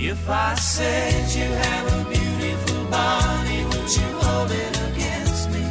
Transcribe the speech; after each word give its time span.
If 0.00 0.30
I 0.30 0.54
said 0.54 1.34
you 1.34 1.42
have 1.42 2.06
a 2.06 2.08
beautiful 2.08 2.84
body, 2.84 3.64
would 3.64 3.96
you 3.96 4.18
hold 4.20 4.48
it 4.52 4.80
against 4.92 5.50
me? 5.50 5.64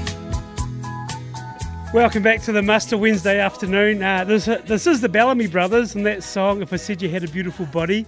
Welcome 1.94 2.24
back 2.24 2.42
to 2.42 2.52
the 2.52 2.62
Muster 2.62 2.98
Wednesday 2.98 3.40
afternoon. 3.40 4.04
Uh, 4.04 4.26
this, 4.26 4.44
this 4.66 4.86
is 4.86 5.00
the 5.00 5.08
Bellamy 5.08 5.48
Brothers 5.48 5.96
and 5.96 6.06
that 6.06 6.24
song, 6.24 6.62
If 6.62 6.74
I 6.74 6.76
Said 6.76 7.02
You 7.02 7.08
Had 7.08 7.24
a 7.24 7.30
Beautiful 7.30 7.68
Body. 7.68 8.06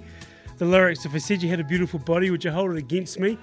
The 0.58 0.66
lyrics, 0.66 1.06
If 1.06 1.16
I 1.16 1.20
Said 1.20 1.42
You 1.42 1.48
Had 1.48 1.62
a 1.62 1.64
Beautiful 1.64 2.00
Body, 2.00 2.30
would 2.30 2.44
you 2.44 2.52
hold 2.52 2.72
it 2.72 2.78
against 2.78 3.18
me? 3.18 3.38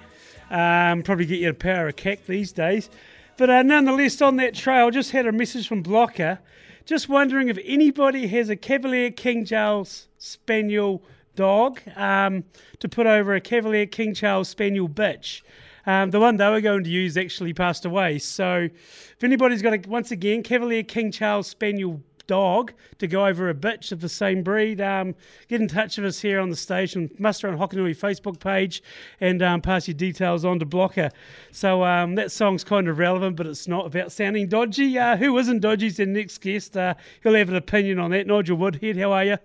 Um, 0.50 1.02
probably 1.02 1.24
get 1.24 1.40
you 1.40 1.48
a 1.48 1.54
power 1.54 1.88
of 1.88 1.96
cack 1.96 2.26
these 2.26 2.52
days. 2.52 2.90
But 3.38 3.48
uh, 3.48 3.62
nonetheless, 3.62 4.20
on 4.20 4.36
that 4.36 4.54
trail, 4.54 4.90
just 4.90 5.12
had 5.12 5.26
a 5.26 5.32
message 5.32 5.66
from 5.66 5.80
Blocker. 5.82 6.40
Just 6.84 7.08
wondering 7.08 7.48
if 7.48 7.58
anybody 7.64 8.26
has 8.26 8.50
a 8.50 8.54
Cavalier 8.54 9.10
King 9.10 9.46
Charles 9.46 10.08
Spaniel 10.18 11.02
dog 11.36 11.80
um, 11.94 12.44
to 12.80 12.88
put 12.88 13.06
over 13.06 13.34
a 13.34 13.40
Cavalier 13.40 13.86
King 13.86 14.14
Charles 14.14 14.48
Spaniel 14.48 14.88
bitch. 14.88 15.42
Um, 15.86 16.10
the 16.10 16.18
one 16.18 16.36
they 16.36 16.48
were 16.48 16.60
going 16.60 16.82
to 16.82 16.90
use 16.90 17.16
actually 17.16 17.54
passed 17.54 17.84
away. 17.84 18.18
So 18.18 18.68
if 18.68 19.22
anybody's 19.22 19.62
got 19.62 19.74
a, 19.74 19.88
once 19.88 20.10
again, 20.10 20.42
Cavalier 20.42 20.82
King 20.82 21.12
Charles 21.12 21.46
Spaniel 21.46 22.02
dog 22.26 22.72
to 22.98 23.06
go 23.06 23.26
over 23.26 23.48
a 23.48 23.54
bitch 23.54 23.92
of 23.92 24.00
the 24.00 24.08
same 24.08 24.42
breed, 24.42 24.80
um, 24.80 25.14
get 25.48 25.60
in 25.60 25.68
touch 25.68 25.96
with 25.96 26.06
us 26.06 26.20
here 26.20 26.40
on 26.40 26.50
the 26.50 26.56
station, 26.56 27.10
Muster 27.18 27.48
on 27.48 27.56
Hokonui 27.56 27.96
Facebook 27.96 28.40
page, 28.40 28.82
and 29.20 29.42
um, 29.42 29.60
pass 29.60 29.86
your 29.86 29.94
details 29.94 30.44
on 30.44 30.58
to 30.58 30.66
Blocker. 30.66 31.10
So 31.52 31.84
um, 31.84 32.16
that 32.16 32.32
song's 32.32 32.64
kind 32.64 32.88
of 32.88 32.98
relevant, 32.98 33.36
but 33.36 33.46
it's 33.46 33.68
not 33.68 33.86
about 33.86 34.12
sounding 34.12 34.48
dodgy. 34.48 34.98
Uh, 34.98 35.16
who 35.16 35.36
isn't 35.38 35.60
dodgy 35.60 35.86
is 35.86 35.96
the 35.98 36.06
next 36.06 36.38
guest. 36.38 36.76
Uh, 36.76 36.94
he'll 37.22 37.34
have 37.34 37.48
an 37.48 37.56
opinion 37.56 37.98
on 37.98 38.10
that. 38.10 38.26
Nigel 38.26 38.56
Woodhead, 38.56 38.96
how 38.96 39.12
are 39.12 39.24
you? 39.24 39.38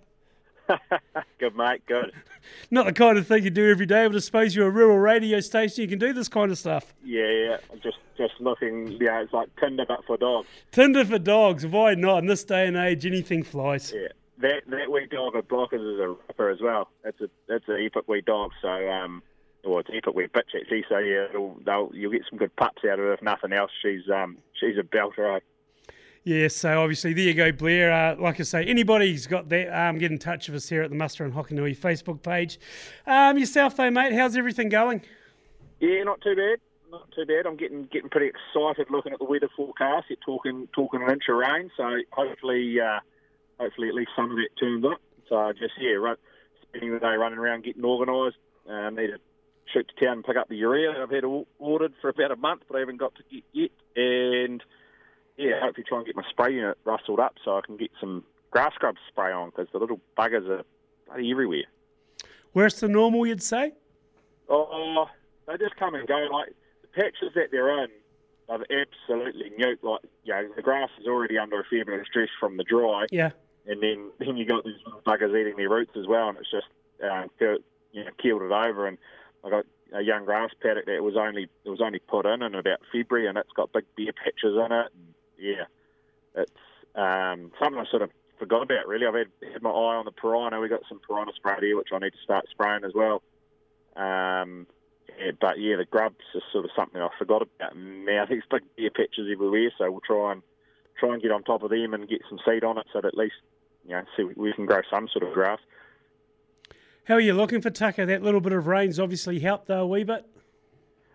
good, 1.39 1.55
mate. 1.55 1.85
Good. 1.85 2.11
Not 2.71 2.85
the 2.85 2.93
kind 2.93 3.17
of 3.17 3.27
thing 3.27 3.43
you 3.43 3.49
do 3.49 3.69
every 3.69 3.85
day, 3.85 4.07
but 4.07 4.15
I 4.15 4.19
suppose 4.19 4.55
you're 4.55 4.67
a 4.67 4.71
rural 4.71 4.97
radio 4.97 5.39
station. 5.39 5.81
You 5.83 5.87
can 5.87 5.99
do 5.99 6.13
this 6.13 6.27
kind 6.27 6.51
of 6.51 6.57
stuff. 6.57 6.93
Yeah, 7.03 7.29
yeah. 7.29 7.57
Just, 7.83 7.97
just 8.17 8.33
looking. 8.39 8.97
Yeah, 8.99 9.21
it's 9.21 9.33
like 9.33 9.49
Tinder 9.59 9.85
but 9.87 10.05
for 10.05 10.17
dogs. 10.17 10.47
Tinder 10.71 11.05
for 11.05 11.19
dogs. 11.19 11.65
Why 11.65 11.95
not? 11.95 12.19
In 12.19 12.27
this 12.27 12.43
day 12.43 12.67
and 12.67 12.77
age, 12.77 13.05
anything 13.05 13.43
flies. 13.43 13.93
Yeah. 13.95 14.07
That 14.39 14.63
that 14.67 14.91
wee 14.91 15.05
dog 15.05 15.35
at 15.35 15.47
Blockers 15.47 15.93
is 15.93 15.99
a 15.99 16.09
rapper 16.09 16.49
as 16.49 16.61
well. 16.61 16.89
That's 17.03 17.21
a 17.21 17.29
that's 17.47 17.67
an 17.67 17.77
epic 17.85 18.07
wee 18.07 18.21
dog. 18.21 18.49
So 18.59 18.69
um, 18.89 19.21
well, 19.63 19.79
it's 19.79 19.89
epic 19.93 20.15
wee 20.15 20.27
bitch 20.27 20.55
actually. 20.59 20.83
So 20.89 20.97
yeah, 20.97 21.25
it'll, 21.29 21.57
they'll, 21.63 21.91
you'll 21.93 22.11
get 22.11 22.23
some 22.27 22.39
good 22.39 22.55
pups 22.55 22.83
out 22.83 22.93
of 22.93 22.99
her 22.99 23.13
if 23.13 23.21
nothing 23.21 23.53
else. 23.53 23.69
She's 23.83 24.09
um 24.11 24.37
she's 24.59 24.77
a 24.79 24.83
belter. 24.83 25.37
Eh? 25.37 25.39
Yeah, 26.23 26.49
so 26.49 26.81
obviously 26.81 27.13
there 27.13 27.23
you 27.23 27.33
go, 27.33 27.51
Blair. 27.51 27.91
Uh, 27.91 28.15
like 28.21 28.39
I 28.39 28.43
say, 28.43 28.63
anybody 28.65 29.11
who's 29.11 29.25
got 29.25 29.49
that, 29.49 29.69
um, 29.75 29.97
get 29.97 30.11
in 30.11 30.19
touch 30.19 30.47
with 30.47 30.57
us 30.57 30.69
here 30.69 30.83
at 30.83 30.91
the 30.91 30.95
Muster 30.95 31.23
and 31.23 31.33
Hokonui 31.33 31.75
Facebook 31.75 32.21
page. 32.21 32.59
Um, 33.07 33.39
yourself 33.39 33.75
though, 33.75 33.89
mate, 33.89 34.13
how's 34.13 34.35
everything 34.37 34.69
going? 34.69 35.01
Yeah, 35.79 36.03
not 36.03 36.21
too 36.21 36.35
bad. 36.35 36.59
Not 36.91 37.11
too 37.15 37.25
bad. 37.25 37.47
I'm 37.47 37.57
getting 37.57 37.85
getting 37.91 38.09
pretty 38.09 38.27
excited 38.27 38.91
looking 38.91 39.13
at 39.13 39.19
the 39.19 39.25
weather 39.25 39.49
forecast. 39.57 40.07
You're 40.09 40.17
talking 40.23 40.67
talking 40.75 41.01
an 41.01 41.09
inch 41.09 41.23
of 41.27 41.37
rain, 41.37 41.71
so 41.75 41.89
hopefully 42.11 42.79
uh, 42.79 42.99
hopefully 43.59 43.87
at 43.87 43.95
least 43.95 44.11
some 44.15 44.29
of 44.29 44.37
it 44.37 44.51
turns 44.59 44.85
up. 44.85 45.01
So 45.27 45.53
just 45.53 45.73
yeah, 45.79 45.93
run, 45.93 46.17
spending 46.61 46.93
the 46.93 46.99
day 46.99 47.15
running 47.15 47.39
around 47.39 47.63
getting 47.63 47.83
organised. 47.83 48.37
Uh, 48.69 48.91
need 48.91 49.07
to 49.07 49.17
shoot 49.73 49.87
to 49.87 50.05
town 50.05 50.17
and 50.17 50.23
pick 50.23 50.37
up 50.37 50.49
the 50.49 50.55
urea 50.55 50.93
that 50.93 51.01
I've 51.01 51.09
had 51.09 51.23
ordered 51.57 51.93
for 51.99 52.09
about 52.09 52.31
a 52.31 52.35
month, 52.35 52.63
but 52.67 52.75
I 52.77 52.81
haven't 52.81 52.97
got 52.97 53.15
to 53.15 53.23
get 53.31 53.43
yet. 53.53 53.71
And 53.95 54.61
yeah, 55.41 55.59
hopefully 55.59 55.85
try 55.87 55.97
and 55.97 56.05
get 56.05 56.15
my 56.15 56.23
spray 56.29 56.53
unit 56.53 56.77
rustled 56.85 57.19
up 57.19 57.35
so 57.43 57.57
I 57.57 57.61
can 57.61 57.77
get 57.77 57.91
some 57.99 58.23
grass 58.51 58.73
scrub 58.75 58.95
spray 59.09 59.31
on 59.31 59.49
because 59.49 59.67
the 59.71 59.79
little 59.79 59.99
buggers 60.17 60.47
are 60.49 60.63
bloody 61.07 61.31
everywhere. 61.31 61.63
Where's 62.53 62.79
the 62.79 62.87
normal, 62.87 63.25
you'd 63.25 63.41
say? 63.41 63.73
Oh, 64.49 65.07
they 65.47 65.57
just 65.57 65.75
come 65.77 65.95
and 65.95 66.07
go. 66.07 66.27
Like 66.31 66.53
the 66.81 66.87
patches 66.89 67.31
that 67.35 67.49
they're 67.51 67.83
in, 67.83 67.89
they've 68.49 68.85
absolutely 68.85 69.51
nuked. 69.57 69.83
Like, 69.83 70.01
you 70.23 70.33
know, 70.33 70.49
the 70.55 70.61
grass 70.61 70.89
is 70.99 71.07
already 71.07 71.37
under 71.37 71.59
a 71.59 71.63
fair 71.63 71.85
bit 71.85 71.99
of 71.99 72.05
stress 72.05 72.29
from 72.39 72.57
the 72.57 72.63
dry. 72.63 73.05
Yeah. 73.11 73.31
And 73.65 73.81
then, 73.81 74.11
then 74.19 74.37
you 74.37 74.45
got 74.45 74.65
these 74.65 74.75
little 74.85 75.01
buggers 75.01 75.39
eating 75.39 75.55
their 75.55 75.69
roots 75.69 75.91
as 75.97 76.07
well, 76.07 76.29
and 76.29 76.37
it's 76.37 76.51
just 76.51 76.67
uh, 77.03 77.23
you 77.91 78.03
know 78.03 78.11
keeled 78.21 78.41
it 78.41 78.51
over. 78.51 78.87
And 78.87 78.97
I 79.45 79.49
got 79.49 79.65
a 79.93 80.01
young 80.01 80.25
grass 80.25 80.49
paddock 80.61 80.85
that 80.85 81.03
was 81.03 81.15
only 81.15 81.47
it 81.63 81.69
was 81.69 81.81
only 81.81 81.99
put 81.99 82.25
in 82.25 82.41
in 82.41 82.55
about 82.55 82.79
February, 82.91 83.27
and 83.27 83.37
it's 83.37 83.53
got 83.55 83.71
big 83.71 83.85
bare 83.95 84.13
patches 84.13 84.55
in 84.55 84.71
it. 84.71 84.87
And, 84.93 85.10
yeah, 85.41 85.65
it's 86.35 86.51
um, 86.95 87.51
something 87.59 87.79
I 87.79 87.85
sort 87.89 88.03
of 88.03 88.11
forgot 88.37 88.63
about. 88.63 88.87
Really, 88.87 89.05
I've 89.05 89.15
had, 89.15 89.27
had 89.53 89.61
my 89.61 89.69
eye 89.69 89.95
on 89.95 90.05
the 90.05 90.11
piranha. 90.11 90.59
We 90.59 90.69
got 90.69 90.81
some 90.87 90.99
piranha 91.07 91.31
spray 91.35 91.55
here, 91.59 91.77
which 91.77 91.89
I 91.91 91.99
need 91.99 92.11
to 92.11 92.23
start 92.23 92.45
spraying 92.51 92.83
as 92.85 92.93
well. 92.93 93.21
Um, 93.95 94.67
yeah, 95.19 95.31
but 95.39 95.59
yeah, 95.59 95.75
the 95.77 95.85
grubs 95.85 96.23
is 96.35 96.43
sort 96.51 96.65
of 96.65 96.71
something 96.75 97.01
I 97.01 97.09
forgot 97.17 97.41
about. 97.41 97.75
Now 97.75 98.25
there's 98.27 98.43
big 98.49 98.63
bare 98.77 98.89
patches 98.91 99.27
everywhere, 99.31 99.71
so 99.77 99.91
we'll 99.91 100.01
try 100.01 100.33
and 100.33 100.41
try 100.99 101.13
and 101.13 101.21
get 101.21 101.31
on 101.31 101.43
top 101.43 101.63
of 101.63 101.71
them 101.71 101.93
and 101.93 102.07
get 102.07 102.21
some 102.29 102.39
seed 102.45 102.63
on 102.63 102.77
it, 102.77 102.85
so 102.93 103.01
that 103.01 103.07
at 103.07 103.17
least 103.17 103.35
you 103.85 103.91
know, 103.91 104.03
see 104.15 104.23
we 104.23 104.53
can 104.53 104.65
grow 104.65 104.81
some 104.89 105.07
sort 105.11 105.27
of 105.27 105.33
grass. 105.33 105.59
How 107.05 107.15
are 107.15 107.19
you 107.19 107.33
looking 107.33 107.61
for 107.61 107.71
Tucker? 107.71 108.05
That 108.05 108.21
little 108.21 108.41
bit 108.41 108.53
of 108.53 108.67
rain's 108.67 108.99
obviously 108.99 109.39
helped 109.39 109.67
though 109.67 109.81
a 109.81 109.87
wee 109.87 110.03
bit. 110.03 110.25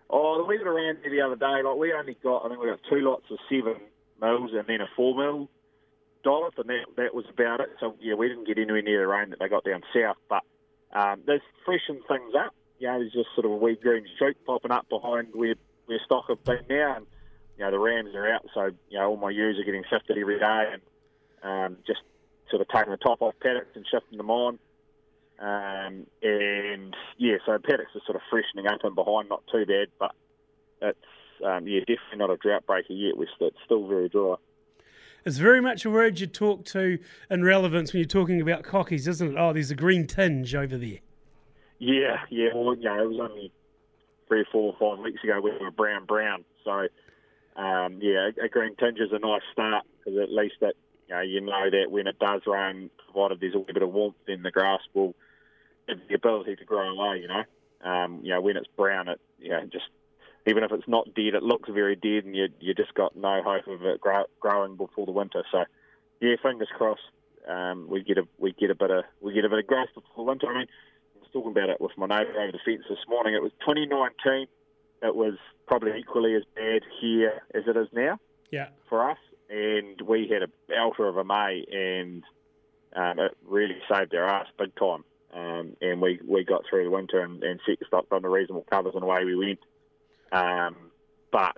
Oh, 0.09 0.37
the 0.37 0.43
wee 0.43 0.57
bit 0.57 0.67
of 0.67 0.73
rain 0.73 0.97
the 1.03 1.21
other 1.21 1.35
day, 1.35 1.61
like 1.63 1.77
we 1.77 1.93
only 1.93 2.17
got, 2.23 2.45
I 2.45 2.49
think 2.49 2.61
we 2.61 2.67
got 2.67 2.79
two 2.89 3.01
lots 3.01 3.25
of 3.31 3.37
seven 3.49 3.75
mils 4.21 4.51
and 4.53 4.65
then 4.67 4.81
a 4.81 4.87
four 4.95 5.15
mil 5.15 5.49
dollars, 6.23 6.53
and 6.57 6.69
that 6.69 6.85
that 6.97 7.13
was 7.13 7.25
about 7.29 7.61
it. 7.61 7.69
So 7.79 7.95
yeah, 8.01 8.15
we 8.15 8.27
didn't 8.27 8.47
get 8.47 8.57
anywhere 8.57 8.81
near 8.81 9.01
the 9.01 9.07
rain 9.07 9.29
that 9.29 9.39
they 9.39 9.47
got 9.47 9.63
down 9.63 9.83
south, 9.93 10.17
but 10.29 10.43
um, 10.93 11.21
this 11.25 11.41
freshened 11.65 12.01
things 12.07 12.33
up. 12.37 12.53
You 12.79 12.87
know, 12.87 12.99
there's 12.99 13.13
just 13.13 13.29
sort 13.33 13.45
of 13.45 13.51
a 13.51 13.55
wee 13.55 13.77
green 13.81 14.05
shoot 14.19 14.37
popping 14.45 14.71
up 14.71 14.87
behind 14.89 15.29
where 15.33 15.55
where 15.85 15.99
stock 16.05 16.25
have 16.29 16.43
been 16.43 16.65
now, 16.69 16.97
and 16.97 17.05
you 17.57 17.63
know 17.63 17.71
the 17.71 17.79
rams 17.79 18.13
are 18.15 18.31
out, 18.31 18.45
so 18.53 18.71
you 18.89 18.99
know 18.99 19.09
all 19.09 19.17
my 19.17 19.29
ewes 19.29 19.59
are 19.59 19.65
getting 19.65 19.83
shifted 19.89 20.17
every 20.17 20.39
day, 20.39 20.73
and 20.73 20.81
um, 21.43 21.77
just 21.85 22.01
sort 22.49 22.61
of 22.61 22.67
taking 22.69 22.91
the 22.91 22.97
top 22.97 23.21
off 23.21 23.33
paddocks 23.41 23.75
and 23.75 23.85
shifting 23.89 24.17
them 24.17 24.29
on. 24.29 24.59
Um, 25.39 26.07
and 26.23 26.95
yeah, 27.17 27.37
so 27.45 27.57
paddocks 27.59 27.95
are 27.95 28.01
sort 28.05 28.15
of 28.15 28.21
freshening 28.29 28.67
up 28.67 28.83
and 28.83 28.95
behind, 28.95 29.29
not 29.29 29.43
too 29.51 29.65
bad, 29.65 29.87
but 29.99 30.15
it's 30.81 30.97
um, 31.45 31.67
yeah, 31.67 31.79
definitely 31.79 32.17
not 32.17 32.29
a 32.29 32.37
drought 32.37 32.65
breaker 32.65 32.93
yet. 32.93 33.17
We're 33.17 33.27
still 33.65 33.87
very 33.87 34.09
dry. 34.09 34.35
It's 35.25 35.37
very 35.37 35.61
much 35.61 35.83
a 35.83 35.89
word 35.89 36.19
you 36.19 36.27
talk 36.27 36.63
to 36.65 36.99
in 37.29 37.43
relevance 37.43 37.91
when 37.91 37.99
you're 37.99 38.07
talking 38.07 38.39
about 38.39 38.63
cockies, 38.63 39.07
isn't 39.07 39.31
it? 39.31 39.35
Oh, 39.37 39.51
there's 39.51 39.71
a 39.71 39.75
green 39.75 40.07
tinge 40.07 40.55
over 40.55 40.77
there. 40.77 40.99
Yeah, 41.79 42.19
yeah. 42.29 42.49
Well, 42.55 42.75
you 42.75 42.85
know, 42.85 43.03
it 43.03 43.09
was 43.09 43.29
only 43.29 43.51
three, 44.27 44.45
four, 44.51 44.75
five 44.79 44.99
weeks 44.99 45.23
ago 45.23 45.39
we 45.41 45.51
were 45.51 45.71
brown, 45.71 46.05
brown. 46.05 46.45
So, 46.63 46.87
um, 47.61 47.99
yeah, 48.01 48.29
a 48.41 48.47
green 48.47 48.75
tinge 48.77 48.99
is 48.99 49.11
a 49.11 49.19
nice 49.19 49.41
start 49.51 49.85
because 49.99 50.19
at 50.19 50.31
least 50.31 50.55
that 50.61 50.75
you 51.07 51.15
know 51.15 51.21
you 51.21 51.41
know 51.41 51.69
that 51.71 51.91
when 51.91 52.07
it 52.07 52.19
does 52.19 52.41
rain, 52.45 52.89
provided 53.05 53.39
there's 53.39 53.53
a 53.53 53.57
little 53.57 53.73
bit 53.73 53.83
of 53.83 53.93
warmth, 53.93 54.15
then 54.27 54.43
the 54.43 54.51
grass 54.51 54.81
will 54.93 55.13
have 55.87 55.97
the 56.07 56.15
ability 56.15 56.55
to 56.55 56.65
grow 56.65 56.89
away. 56.89 57.21
You 57.21 57.27
know, 57.27 57.89
um, 57.89 58.21
you 58.23 58.33
know 58.33 58.41
when 58.41 58.57
it's 58.57 58.67
brown, 58.75 59.07
it 59.07 59.19
you 59.39 59.49
know 59.49 59.61
just 59.71 59.89
even 60.47 60.63
if 60.63 60.71
it's 60.71 60.87
not 60.87 61.13
dead, 61.13 61.35
it 61.35 61.43
looks 61.43 61.69
very 61.69 61.95
dead, 61.95 62.25
and 62.25 62.35
you 62.35 62.47
you 62.59 62.73
just 62.73 62.93
got 62.93 63.15
no 63.15 63.41
hope 63.43 63.67
of 63.67 63.83
it 63.83 64.01
grow, 64.01 64.23
growing 64.39 64.77
before 64.77 65.05
the 65.05 65.11
winter. 65.11 65.43
So, 65.51 65.65
yeah, 66.21 66.35
fingers 66.41 66.69
crossed. 66.75 67.01
Um, 67.47 67.87
we 67.89 68.03
get 68.03 68.17
a 68.17 68.27
we 68.37 68.53
get 68.53 68.71
a 68.71 68.75
bit 68.75 68.91
of 68.91 69.03
we 69.21 69.33
get 69.33 69.45
a 69.45 69.49
bit 69.49 69.59
of 69.59 69.67
growth 69.67 69.89
before 69.93 70.11
the 70.15 70.23
winter. 70.23 70.47
I 70.47 70.59
mean, 70.59 70.67
I 71.15 71.19
was 71.19 71.29
talking 71.33 71.51
about 71.51 71.69
it 71.69 71.81
with 71.81 71.97
my 71.97 72.07
neighbour 72.07 72.39
over 72.39 72.51
the 72.51 72.59
fence 72.65 72.83
this 72.89 72.99
morning. 73.07 73.35
It 73.35 73.43
was 73.43 73.51
2019. 73.61 74.47
It 75.03 75.15
was 75.15 75.35
probably 75.67 75.91
equally 75.99 76.33
as 76.35 76.43
bad 76.55 76.81
here 76.99 77.43
as 77.53 77.63
it 77.67 77.77
is 77.77 77.87
now. 77.91 78.19
Yeah. 78.49 78.69
For 78.89 79.09
us, 79.11 79.17
and 79.49 79.99
we 80.01 80.29
had 80.31 80.43
a 80.43 80.71
belter 80.71 81.07
of 81.09 81.17
a 81.17 81.23
May, 81.23 81.65
and 81.71 82.23
um, 82.95 83.19
it 83.19 83.37
really 83.45 83.77
saved 83.91 84.15
our 84.15 84.27
ass 84.27 84.47
big 84.57 84.73
time. 84.75 85.03
Um, 85.33 85.75
and 85.81 86.01
we, 86.01 86.19
we 86.25 86.43
got 86.43 86.63
through 86.67 86.85
the 86.85 86.89
winter 86.89 87.19
and, 87.21 87.43
and 87.43 87.59
set 87.67 87.79
the 87.79 87.85
stock 87.85 88.05
on 88.11 88.21
the 88.21 88.29
reasonable 88.29 88.65
covers, 88.71 88.93
and 88.95 89.03
away 89.03 89.25
we 89.25 89.35
went. 89.35 89.59
Um, 90.31 90.91
but 91.31 91.57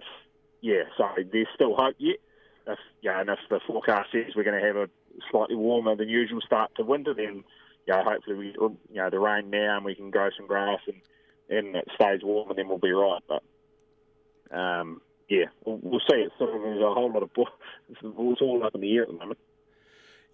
yeah, 0.62 0.84
so 0.98 1.08
there's 1.32 1.48
still 1.56 1.76
hope 1.76 1.96
yet. 1.98 2.18
If 2.68 2.80
yeah, 3.02 3.22
and 3.22 3.30
if 3.30 3.40
the 3.50 3.60
forecast 3.66 4.10
says 4.12 4.34
we're 4.36 4.44
going 4.44 4.60
to 4.60 4.68
have 4.68 4.76
a 4.76 4.90
slightly 5.32 5.56
warmer 5.56 5.96
than 5.96 6.10
usual 6.10 6.42
start 6.42 6.72
to 6.76 6.84
winter, 6.84 7.14
then 7.14 7.44
yeah, 7.88 8.04
hopefully 8.04 8.36
we 8.36 8.46
you 8.58 8.78
know 8.96 9.10
the 9.10 9.20
rain 9.20 9.50
now 9.50 9.78
and 9.78 9.86
we 9.86 9.96
can 9.96 10.12
grow 10.12 10.30
some 10.38 10.48
grass 10.48 10.80
and 10.88 11.02
and 11.50 11.76
it 11.76 11.88
stays 11.96 12.22
warm 12.24 12.50
and 12.50 12.58
then 12.58 12.68
we'll 12.68 12.78
be 12.78 12.92
right. 12.92 13.22
But 13.28 13.44
um, 14.56 15.02
yeah, 15.30 15.46
we'll, 15.66 15.80
we'll 15.82 16.00
see. 16.02 16.18
It's 16.18 16.38
sort 16.38 16.56
of 16.56 16.62
there's 16.62 16.82
a 16.82 16.94
whole 16.94 17.12
lot 17.12 17.24
of 17.24 17.30
it's 17.90 18.42
all 18.42 18.64
up 18.64 18.76
in 18.76 18.82
the 18.82 18.96
air 18.96 19.04
at 19.04 19.08
the 19.08 19.14
moment. 19.14 19.40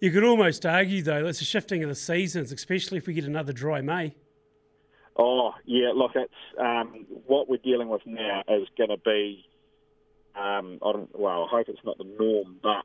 You 0.00 0.10
could 0.10 0.24
almost 0.24 0.66
argue 0.66 1.02
though 1.02 1.24
that's 1.24 1.40
a 1.40 1.44
shifting 1.44 1.82
of 1.82 1.88
the 1.88 1.94
seasons, 1.94 2.52
especially 2.52 2.98
if 2.98 3.06
we 3.06 3.14
get 3.14 3.24
another 3.24 3.52
dry 3.52 3.80
May. 3.80 4.14
Oh 5.18 5.52
yeah, 5.64 5.92
look, 5.94 6.12
it's 6.14 6.32
um, 6.60 7.06
what 7.26 7.48
we're 7.48 7.56
dealing 7.56 7.88
with 7.88 8.02
now 8.06 8.42
is 8.48 8.68
going 8.76 8.90
to 8.90 8.98
be. 8.98 9.46
Um, 10.34 10.78
I 10.82 10.92
don't, 10.92 11.18
well, 11.18 11.44
I 11.44 11.56
hope 11.56 11.68
it's 11.68 11.84
not 11.84 11.96
the 11.96 12.04
norm, 12.04 12.56
but 12.62 12.84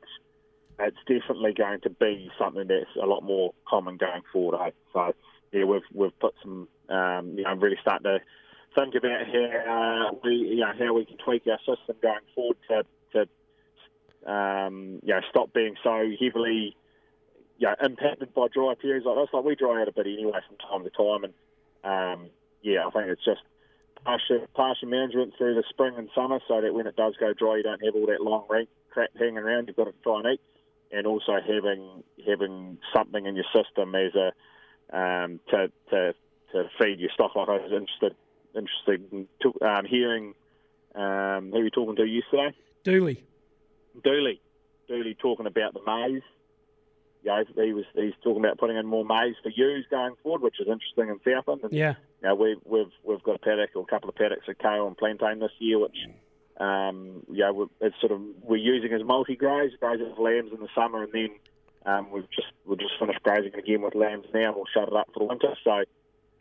it's 0.78 0.96
definitely 1.06 1.52
going 1.52 1.80
to 1.82 1.90
be 1.90 2.30
something 2.38 2.66
that's 2.66 2.96
a 3.00 3.06
lot 3.06 3.22
more 3.22 3.52
common 3.68 3.98
going 3.98 4.22
forward. 4.32 4.58
Eh? 4.66 4.70
So 4.94 5.12
yeah, 5.52 5.64
we've 5.64 5.82
we've 5.92 6.18
put 6.18 6.34
some, 6.42 6.68
um, 6.88 7.34
you 7.36 7.44
know, 7.44 7.54
really 7.54 7.76
starting 7.82 8.04
to 8.04 8.20
think 8.74 8.94
about 8.94 9.26
how 9.26 10.08
uh, 10.08 10.18
we, 10.24 10.34
you 10.34 10.60
know, 10.60 10.72
how 10.78 10.94
we 10.94 11.04
can 11.04 11.18
tweak 11.18 11.42
our 11.46 11.58
system 11.58 11.96
going 12.00 12.24
forward 12.34 12.56
to, 12.68 12.84
to 13.12 14.32
um, 14.32 15.00
you 15.02 15.12
know, 15.12 15.20
stop 15.28 15.52
being 15.52 15.74
so 15.84 16.10
heavily, 16.20 16.76
you 17.58 17.68
know, 17.68 17.74
impacted 17.84 18.32
by 18.34 18.46
dry 18.48 18.74
periods 18.80 19.04
like 19.04 19.16
this. 19.16 19.28
Like 19.32 19.44
we 19.44 19.54
dry 19.54 19.82
out 19.82 19.88
a 19.88 19.92
bit 19.92 20.06
anyway 20.06 20.40
from 20.46 20.56
time 20.56 20.84
to 20.84 20.90
time, 20.90 21.24
and 21.24 21.34
um, 21.84 22.30
yeah, 22.62 22.86
I 22.86 22.90
think 22.90 23.08
it's 23.08 23.24
just 23.24 23.40
partial, 24.04 24.46
partial 24.54 24.88
management 24.88 25.34
through 25.36 25.54
the 25.54 25.64
spring 25.68 25.94
and 25.96 26.08
summer, 26.14 26.40
so 26.48 26.60
that 26.60 26.74
when 26.74 26.86
it 26.86 26.96
does 26.96 27.14
go 27.18 27.32
dry, 27.32 27.56
you 27.56 27.62
don't 27.62 27.84
have 27.84 27.94
all 27.94 28.06
that 28.06 28.20
long 28.20 28.46
rain 28.48 28.66
crap 28.90 29.10
hanging 29.18 29.38
around. 29.38 29.68
You've 29.68 29.76
got 29.76 29.84
to 29.84 29.94
try 30.02 30.20
and 30.20 30.34
eat, 30.34 30.40
and 30.90 31.06
also 31.06 31.38
having 31.40 32.02
having 32.26 32.78
something 32.94 33.26
in 33.26 33.36
your 33.36 33.46
system 33.54 33.94
as 33.94 34.12
a 34.14 34.32
um, 34.96 35.40
to 35.50 35.70
to 35.90 36.14
to 36.52 36.64
feed 36.80 37.00
your 37.00 37.10
stock. 37.14 37.34
Like 37.34 37.48
I 37.48 37.52
was 37.52 37.72
interested 37.72 38.14
interested 38.54 39.12
in 39.12 39.28
to, 39.40 39.66
um, 39.66 39.84
hearing 39.86 40.34
um, 40.94 41.50
who 41.50 41.58
were 41.58 41.64
you 41.64 41.70
talking 41.70 41.96
to 41.96 42.04
yesterday? 42.04 42.54
Dooley. 42.84 43.24
Dooley. 44.04 44.40
Dooley 44.88 45.16
talking 45.20 45.46
about 45.46 45.74
the 45.74 45.80
maize. 45.86 46.22
Yeah, 47.24 47.42
he 47.54 47.72
was 47.72 47.84
he's 47.94 48.14
talking 48.22 48.44
about 48.44 48.58
putting 48.58 48.76
in 48.76 48.86
more 48.86 49.04
maize 49.04 49.36
for 49.42 49.50
ewes 49.50 49.86
going 49.90 50.14
forward, 50.22 50.42
which 50.42 50.60
is 50.60 50.66
interesting 50.66 51.08
in 51.08 51.20
Southland. 51.24 51.62
And, 51.62 51.72
Yeah. 51.72 51.94
you 52.20 52.28
know, 52.28 52.34
we've 52.34 52.56
we've 52.64 52.92
we've 53.04 53.22
got 53.22 53.36
a 53.36 53.38
paddock 53.38 53.70
or 53.76 53.82
a 53.82 53.86
couple 53.86 54.08
of 54.08 54.16
paddocks 54.16 54.48
of 54.48 54.58
kale 54.58 54.86
and 54.86 54.96
plantain 54.96 55.38
this 55.38 55.52
year, 55.58 55.78
which 55.78 55.96
um, 56.58 57.22
yeah, 57.30 57.50
we 57.50 57.66
it's 57.80 57.98
sort 58.00 58.12
of 58.12 58.20
we're 58.42 58.56
using 58.56 58.92
as 58.92 59.02
multi 59.04 59.36
graze, 59.36 59.72
graze 59.80 60.00
it 60.00 60.08
with 60.10 60.18
lambs 60.18 60.52
in 60.52 60.60
the 60.60 60.68
summer, 60.74 61.02
and 61.04 61.12
then 61.12 61.30
um, 61.86 62.10
we've 62.10 62.30
just 62.30 62.48
we've 62.66 62.78
just 62.78 62.98
finished 62.98 63.22
grazing 63.22 63.54
again 63.54 63.82
with 63.82 63.94
lambs 63.94 64.26
now. 64.34 64.48
and 64.48 64.56
We'll 64.56 64.66
shut 64.72 64.88
it 64.88 64.94
up 64.94 65.08
for 65.14 65.20
the 65.20 65.26
winter. 65.26 65.54
So, 65.62 65.84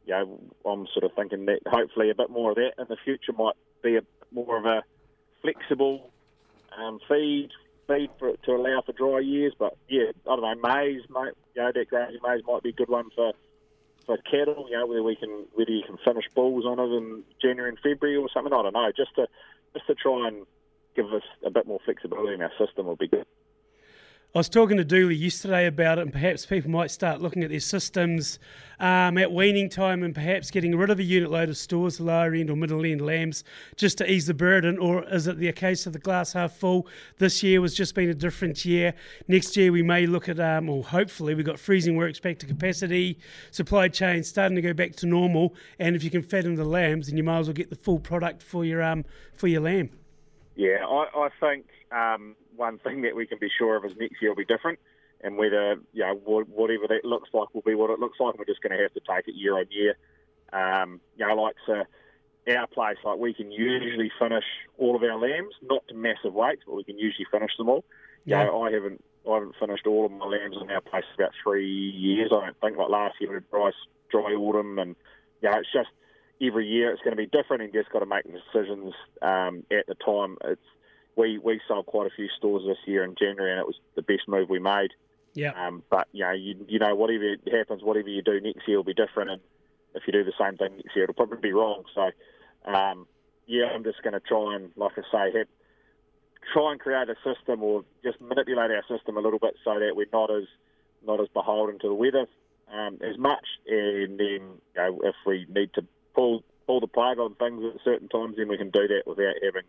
yeah, 0.06 0.24
I'm 0.66 0.88
sort 0.94 1.04
of 1.04 1.12
thinking 1.16 1.46
that 1.46 1.60
hopefully 1.68 2.10
a 2.10 2.16
bit 2.16 2.30
more 2.30 2.52
of 2.52 2.56
that 2.58 2.74
in 2.80 2.86
the 2.90 2.98
future 3.04 3.34
might 3.34 3.56
be 3.84 3.98
a 3.98 4.02
more 4.32 4.58
of 4.58 4.66
a 4.66 4.84
flexible 5.42 6.12
um, 6.78 7.00
feed 7.08 7.50
feed 7.92 8.10
for, 8.20 8.36
to 8.36 8.52
allow 8.52 8.82
for 8.86 8.94
dry 8.94 9.20
years. 9.20 9.54
But 9.58 9.78
yeah, 9.90 10.12
I 10.30 10.36
don't 10.36 10.42
know, 10.42 10.70
maize, 10.70 11.02
mate, 11.10 11.34
you 11.56 11.62
know, 11.62 11.72
that 11.74 11.90
grazing 11.90 12.20
maize 12.26 12.42
might 12.46 12.64
be 12.64 12.70
a 12.70 12.74
good 12.74 12.90
one 12.90 13.10
for 13.16 13.34
for 14.06 14.18
cattle. 14.18 14.68
You 14.70 14.78
know, 14.78 14.88
whether 14.88 15.04
we 15.04 15.16
can 15.16 15.46
whether 15.54 15.72
you 15.72 15.84
can 15.86 15.98
finish 16.04 16.26
bulls 16.34 16.66
on 16.66 16.80
it 16.80 16.96
in 16.96 17.24
January 17.42 17.70
and 17.70 17.80
February 17.80 18.18
or 18.18 18.30
something. 18.34 18.54
I 18.54 18.62
don't 18.62 18.74
know, 18.74 18.92
just 18.96 19.16
to 19.16 19.28
just 19.74 19.88
to 19.88 19.96
try 19.96 20.28
and 20.28 20.46
give 20.96 21.06
us 21.14 21.24
a 21.46 21.50
bit 21.50 21.68
more 21.68 21.80
flexibility 21.86 22.34
in 22.34 22.42
our 22.42 22.52
system 22.60 22.88
would 22.88 23.00
be 23.00 23.08
good. 23.08 23.26
I 24.34 24.38
was 24.38 24.48
talking 24.48 24.78
to 24.78 24.86
Dooley 24.86 25.16
yesterday 25.16 25.68
about 25.68 25.98
it, 25.98 26.04
and 26.04 26.14
perhaps 26.14 26.46
people 26.46 26.72
might 26.72 26.90
start 26.90 27.22
looking 27.22 27.44
at 27.44 27.50
their 27.50 27.60
systems 27.60 28.40
um, 28.80 29.18
at 29.18 29.34
weaning 29.34 29.68
time 29.68 30.04
and 30.04 30.16
perhaps 30.16 30.50
getting 30.52 30.74
rid 30.78 30.90
of 30.90 31.00
a 31.00 31.04
unit 31.04 31.30
load 31.30 31.50
of 31.50 31.58
stores, 31.58 31.98
the 31.98 32.06
lower 32.06 32.34
end 32.34 32.50
or 32.50 32.56
middle 32.56 32.86
end 32.86 33.02
lambs, 33.02 33.44
just 33.76 33.98
to 33.98 34.10
ease 34.10 34.28
the 34.28 34.34
burden. 34.34 34.78
Or 34.78 35.04
is 35.10 35.28
it 35.28 35.38
the 35.38 35.52
case 35.52 35.86
of 35.86 35.92
the 35.92 36.00
glass 36.00 36.32
half 36.32 36.54
full? 36.54 36.88
This 37.18 37.44
year 37.44 37.60
was 37.60 37.76
just 37.76 37.94
been 37.94 38.08
a 38.08 38.14
different 38.14 38.64
year. 38.64 38.94
Next 39.28 39.58
year 39.58 39.70
we 39.70 39.84
may 39.84 40.06
look 40.06 40.30
at, 40.30 40.40
um, 40.40 40.70
or 40.70 40.82
hopefully 40.82 41.36
we've 41.36 41.46
got 41.46 41.60
freezing 41.60 41.98
works 41.98 42.22
back 42.22 42.40
to 42.40 42.46
capacity, 42.46 43.20
supply 43.52 43.90
chain 43.90 44.24
starting 44.24 44.56
to 44.56 44.62
go 44.62 44.72
back 44.72 44.96
to 44.96 45.06
normal, 45.06 45.54
and 45.78 45.94
if 45.94 46.06
you 46.06 46.10
can 46.10 46.26
in 46.32 46.56
the 46.56 46.64
lambs, 46.64 47.08
then 47.08 47.18
you 47.18 47.24
might 47.26 47.40
as 47.40 47.48
well 47.48 47.54
get 47.54 47.70
the 47.70 47.76
full 47.76 48.00
product 48.00 48.42
for 48.42 48.64
your 48.64 48.82
um 48.82 49.04
for 49.34 49.50
your 49.50 49.60
lamb. 49.60 49.90
Yeah, 50.62 50.86
I, 50.86 51.06
I 51.26 51.30
think 51.40 51.66
um, 51.92 52.36
one 52.56 52.78
thing 52.78 53.02
that 53.02 53.16
we 53.16 53.26
can 53.26 53.40
be 53.40 53.50
sure 53.58 53.76
of 53.78 53.84
is 53.84 53.94
next 53.98 54.22
year 54.22 54.30
will 54.30 54.36
be 54.36 54.46
different, 54.46 54.78
and 55.22 55.36
whether 55.36 55.78
you 55.92 56.04
know 56.04 56.14
whatever 56.14 56.88
that 56.88 57.04
looks 57.04 57.30
like 57.34 57.52
will 57.56 57.64
be 57.64 57.74
what 57.74 57.90
it 57.90 57.98
looks 57.98 58.20
like. 58.20 58.38
We're 58.38 58.46
just 58.46 58.62
going 58.62 58.78
to 58.78 58.84
have 58.84 58.94
to 58.94 59.00
take 59.00 59.28
it 59.28 59.34
year 59.34 59.58
on 59.58 59.66
year. 59.72 59.96
Um, 60.54 61.02
you 61.18 61.26
know, 61.26 61.34
like 61.34 61.56
so, 61.66 61.82
our 62.56 62.68
place, 62.68 62.98
like 63.04 63.18
we 63.18 63.34
can 63.34 63.52
usually 63.52 64.12
finish 64.20 64.44
all 64.78 64.96
of 64.96 65.02
our 65.02 65.18
lambs, 65.18 65.56
not 65.64 65.82
to 65.88 65.96
massive 65.96 66.36
weights, 66.36 66.62
but 66.68 66.76
we 66.76 66.84
can 66.84 67.00
usually 67.00 67.26
finish 67.32 67.58
them 67.58 67.68
all. 67.68 67.84
Yeah. 68.26 68.42
You 68.44 68.52
know, 68.52 68.62
I 68.62 68.72
haven't 68.72 69.04
I 69.28 69.34
haven't 69.34 69.56
finished 69.60 69.88
all 69.88 70.06
of 70.06 70.12
my 70.12 70.26
lambs 70.26 70.58
in 70.62 70.70
our 70.70 70.82
place 70.82 71.06
for 71.16 71.24
about 71.24 71.34
three 71.44 71.74
years. 71.74 72.30
I 72.32 72.46
don't 72.46 72.62
think 72.62 72.78
like 72.78 72.90
last 72.90 73.16
year 73.20 73.32
we 73.32 73.36
had 73.38 73.50
dry 73.50 73.72
dry 74.12 74.36
autumn, 74.36 74.78
and 74.78 74.96
you 75.42 75.50
know, 75.50 75.58
it's 75.58 75.74
just 75.74 75.90
every 76.42 76.68
year 76.68 76.92
it's 76.92 77.02
going 77.02 77.16
to 77.16 77.22
be 77.22 77.28
different, 77.28 77.64
and 77.64 77.74
you 77.74 77.80
just 77.82 77.92
got 77.92 78.00
to 78.00 78.06
make 78.06 78.26
decisions 78.26 78.94
um, 79.22 79.64
at 79.72 79.88
the 79.88 79.96
time. 79.96 80.38
It's 80.46 80.62
we 81.16 81.38
we 81.38 81.60
sold 81.68 81.86
quite 81.86 82.08
a 82.08 82.16
few 82.16 82.28
stores 82.38 82.64
this 82.66 82.78
year 82.86 83.04
in 83.04 83.16
January, 83.16 83.52
and 83.52 83.60
it 83.60 83.68
was 83.68 83.80
the 83.96 84.02
best 84.02 84.28
move 84.28 84.50
we 84.50 84.60
made. 84.60 84.92
Yeah. 85.34 85.52
Um, 85.52 85.84
but 85.90 86.08
you 86.12 86.24
know, 86.24 86.32
you, 86.32 86.66
you 86.68 86.80
know, 86.80 86.96
whatever 86.96 87.36
happens, 87.52 87.84
whatever 87.84 88.10
you 88.10 88.22
do 88.22 88.40
next 88.42 88.68
year 88.68 88.78
will 88.78 88.84
be 88.84 88.94
different, 88.94 89.30
and 89.30 89.42
if 89.94 90.04
you 90.08 90.14
do 90.14 90.24
the 90.24 90.34
same 90.40 90.58
thing 90.58 90.78
next 90.78 90.96
year, 90.96 91.04
it'll 91.04 91.16
probably 91.16 91.40
be 91.40 91.54
wrong. 91.54 91.84
So, 91.94 92.12
um, 92.72 93.08
yeah, 93.48 93.66
I'm 93.74 93.84
just 93.84 94.02
going 94.04 94.14
to 94.14 94.20
try 94.20 94.56
and, 94.56 94.72
like 94.76 94.94
I 94.98 95.02
say, 95.12 95.38
have, 95.38 95.48
try 96.54 96.72
and 96.72 96.80
create 96.80 97.10
a 97.10 97.16
system 97.24 97.64
or 97.64 97.84
just 98.04 98.20
manipulate 98.22 98.72
our 98.72 98.84
system 98.90 99.18
a 99.18 99.22
little 99.22 99.40
bit 99.40 99.56
so 99.64 99.80
that 99.80 99.96
we're 99.96 100.08
not 100.12 100.32
as 100.32 100.46
not 101.06 101.20
as 101.20 101.28
beholden 101.34 101.80
to 101.80 101.88
the 101.88 101.94
weather 101.94 102.28
um, 102.72 103.00
as 103.02 103.18
much. 103.18 103.46
And 103.68 104.20
then, 104.20 104.42
you 104.76 104.78
know, 104.78 105.00
if 105.04 105.16
we 105.26 105.46
need 105.50 105.74
to 105.74 105.86
pull 106.14 106.44
pull 106.68 106.80
the 106.80 106.88
plug 106.88 107.20
on 107.20 107.36
things 107.36 107.64
at 107.66 107.82
certain 107.84 108.08
times, 108.08 108.36
then 108.38 108.48
we 108.48 108.58
can 108.58 108.70
do 108.70 108.88
that 108.88 109.04
without 109.06 109.36
having 109.44 109.64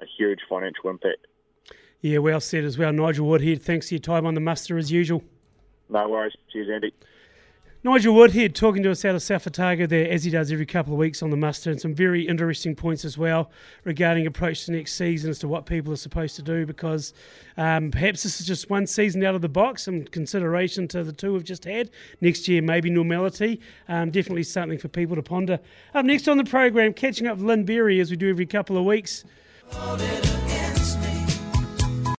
a 0.00 0.04
huge 0.18 0.40
financial 0.48 0.90
impact. 0.90 1.26
Yeah, 2.00 2.18
well 2.18 2.40
said 2.40 2.64
as 2.64 2.76
well. 2.76 2.92
Nigel 2.92 3.26
Woodhead, 3.26 3.62
thanks 3.62 3.88
for 3.88 3.94
your 3.94 4.00
time 4.00 4.26
on 4.26 4.34
the 4.34 4.40
muster 4.40 4.76
as 4.76 4.92
usual. 4.92 5.24
No 5.88 6.08
worries. 6.08 6.34
Cheers, 6.52 6.68
Andy. 6.72 6.92
Nigel 7.84 8.14
Woodhead 8.14 8.54
talking 8.54 8.82
to 8.82 8.90
us 8.90 9.04
out 9.04 9.14
of 9.14 9.22
South 9.22 9.46
Otago 9.46 9.86
there, 9.86 10.10
as 10.10 10.24
he 10.24 10.30
does 10.30 10.50
every 10.50 10.64
couple 10.64 10.94
of 10.94 10.98
weeks 10.98 11.22
on 11.22 11.28
the 11.28 11.36
muster, 11.36 11.70
and 11.70 11.78
some 11.78 11.94
very 11.94 12.26
interesting 12.26 12.74
points 12.74 13.04
as 13.04 13.18
well 13.18 13.50
regarding 13.84 14.26
approach 14.26 14.64
to 14.64 14.72
next 14.72 14.94
season 14.94 15.28
as 15.28 15.38
to 15.40 15.48
what 15.48 15.66
people 15.66 15.92
are 15.92 15.96
supposed 15.96 16.34
to 16.36 16.42
do. 16.42 16.64
Because 16.64 17.12
um, 17.58 17.90
perhaps 17.90 18.22
this 18.22 18.40
is 18.40 18.46
just 18.46 18.70
one 18.70 18.86
season 18.86 19.22
out 19.22 19.34
of 19.34 19.42
the 19.42 19.50
box, 19.50 19.82
some 19.82 20.04
consideration 20.04 20.88
to 20.88 21.04
the 21.04 21.12
two 21.12 21.34
we've 21.34 21.44
just 21.44 21.66
had. 21.66 21.90
Next 22.22 22.48
year, 22.48 22.62
maybe 22.62 22.88
normality. 22.88 23.60
Um, 23.86 24.10
definitely 24.10 24.44
something 24.44 24.78
for 24.78 24.88
people 24.88 25.14
to 25.16 25.22
ponder. 25.22 25.60
Up 25.94 26.06
next 26.06 26.26
on 26.26 26.38
the 26.38 26.44
program, 26.44 26.94
catching 26.94 27.26
up 27.26 27.36
with 27.36 27.44
Lynn 27.44 27.66
Berry 27.66 28.00
as 28.00 28.10
we 28.10 28.16
do 28.16 28.30
every 28.30 28.46
couple 28.46 28.78
of 28.78 28.86
weeks. 28.86 29.26
It 29.70 30.43